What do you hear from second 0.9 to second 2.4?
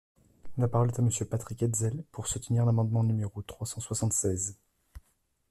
à Monsieur Patrick Hetzel, pour